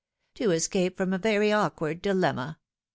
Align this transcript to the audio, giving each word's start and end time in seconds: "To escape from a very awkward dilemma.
"To 0.41 0.49
escape 0.49 0.97
from 0.97 1.13
a 1.13 1.19
very 1.19 1.51
awkward 1.51 2.01
dilemma. 2.01 2.57